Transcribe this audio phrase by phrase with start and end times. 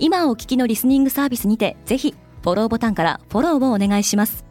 [0.00, 4.44] 今お聞きのリスニングサービスにてぜひフォローボタンからフォローをお願いします。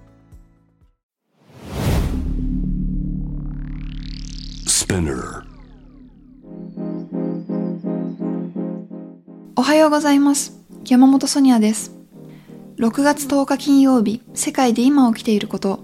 [9.55, 10.59] おはようございます。
[10.85, 11.91] 山本ソニアです。
[12.77, 15.79] 6月10日金曜日世界で今起きていること。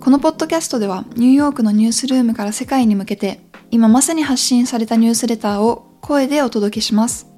[0.00, 3.40] このポッドキャストではニューヨークのニュースルームから世界に向けて
[3.70, 7.33] 今まさに発信されたニュースレターを声でお届けします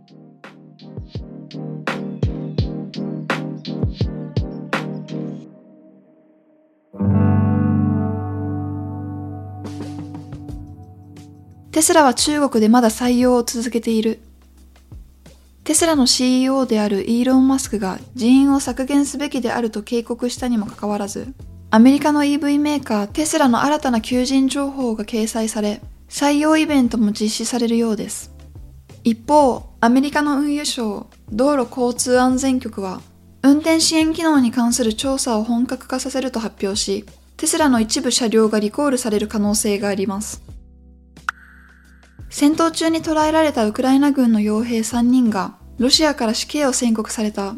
[11.77, 14.21] テスラは中国でまだ採用を続けている。
[15.63, 21.35] テスラの CEO であるイーロン・マスクが人員を削減すべきであると警告したにもかかわらず、
[21.69, 28.33] アメリカの EV メーカーテスラの新たな求人情報が掲載され、採用イベントも実施されるようです。
[29.05, 33.03] 一方、アメリカの運輸省道路交通安全局は、
[33.43, 37.05] 運転支援機能に関する調査を本格化させると発表し、
[37.37, 40.56] テスラの一部車両がリコールされる可能性があります。
[42.39, 47.55] 戦闘中に捕らえられたウクライナ軍の傭兵3人がロシアから死刑を宣告された。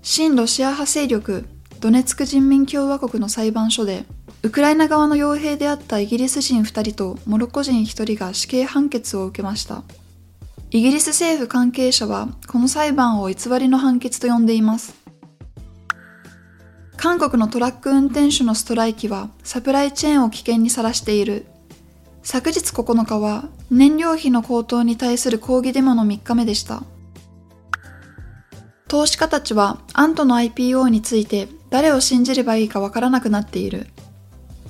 [0.00, 1.46] 親ロシア派勢力
[1.80, 4.06] ドネツク人民共和国の裁判所で
[4.42, 9.82] ウクライナ側の傭兵であったイギリス人2人とモロッコ人1人が死刑判決を受けました。
[10.70, 14.94] イギリス政府関係者はこの裁判を偽りの判決と呼んでいます。
[16.96, 21.44] 韓国のトラック運転手のストライキはサプライチェーンを危険にさらしている。
[22.28, 26.82] 昨日9日は燃料費の高騰に対する抗議デモの3日目でした。
[28.88, 33.86] 投資家たちはアントの IPO について誰を信じればいいかわからなくなっている。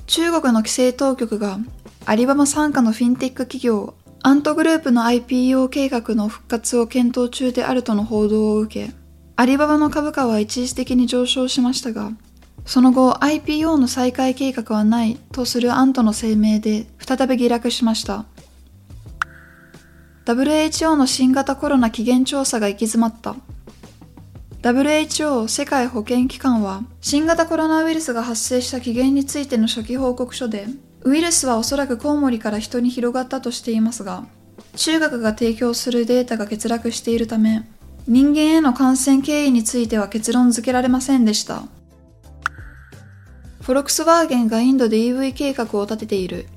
[0.05, 1.57] 中国の規制当局が
[2.05, 8.93] アリババ傘下のフィンテック企業アントグループの IPO 計画の復活を検討中であるとの報道を受け、
[9.35, 12.11] アリババの株価は一時的に上昇しましたが、
[12.67, 18.25] その後 IPO の再開計画はないとするアントの声明で再び下落しました。
[20.25, 23.35] WHO の新型コロナ起源調査が行き詰まった。
[24.61, 30.65] WHO 世界保健機関は新型コロナウイルスが発生した起源についての初期報告書で
[31.03, 34.25] ウイルスはおそらくコウモリから人に広がったとしていますが
[34.75, 37.65] 中国が提供するデータが欠落しているため
[38.07, 41.63] 人間への感染経緯については結論付けられませんでした。
[43.67, 46.47] Volkswagen がインドで EV 計画を立てている。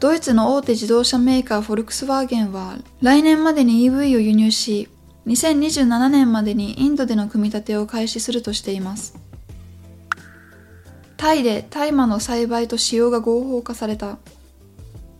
[0.00, 4.88] ドイツの大手自動車メーカー Volkswagen は来年までに EV を輸入し、
[5.26, 9.18] 2027年までにインドでの組み立てを開始するとしています。
[11.18, 14.16] タイで大麻の栽培と使用が合法化された。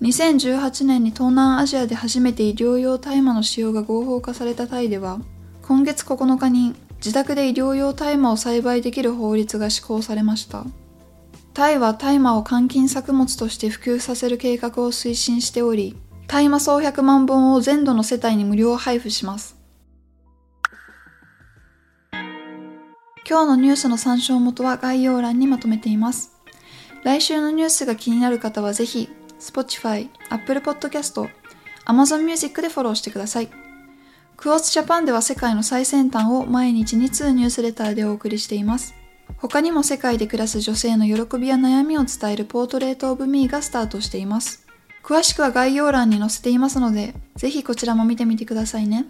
[0.00, 5.20] 2018年に東南アジアで初めて医療用大麻の使用が合法化されたタイでは、
[5.60, 10.64] 今月9日に自宅で医療用大麻を栽培できる法律が施行されました。
[11.52, 15.96] タイは大麻を換金作物として普及させる計画を推進しており、
[16.28, 19.56] 大麻総100万本を全土の世帯に無料配布します。
[23.28, 26.32] 今日のニュースの参照元は概要欄にまとめています。
[27.02, 29.08] 来週のニュースが気になる方はぜひ、
[29.40, 31.28] Spotify、Apple Podcast、
[31.86, 33.61] Amazon Music でフォローしてください。
[34.42, 38.92] クォーツジャパンでは世界の最先端を毎日2通ニュースレターでお送りしています。
[39.36, 44.66] 他にも世界で暮らす女性の喜びや悩みを伝えるポートレートオブミーがスタートしています。
[45.04, 49.06] 詳しくは概要欄に載せていますので、ぜひこちらも見てみてくださいね。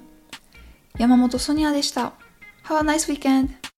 [0.99, 2.13] 山本ソニアでした。
[2.65, 3.72] Have a nice weekend!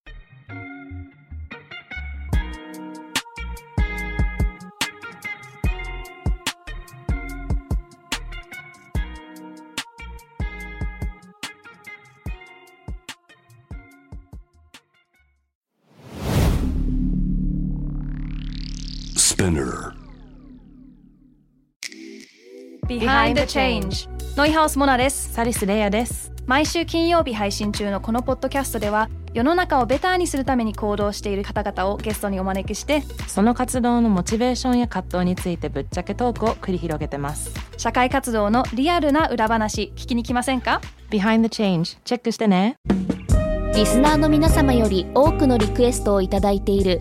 [19.35, 19.93] Spinner.
[22.87, 25.33] Behind the Change ノイハウスモナです。
[25.33, 26.33] サリスレイヤです。
[26.47, 37.53] 毎週金曜日配信中のこのポッドキャストでは世の中をベターにするために行動している方々をゲストにお招きしてその活動のモチベーションや葛藤についてぶっちゃけトークを繰り広げてます。
[37.77, 42.77] 社会活動のリアルな裏話聞きに来ませんか？Behind the Change チェックしてね。
[43.75, 47.01] リスナーの皆様より多くのリクエストをいただいている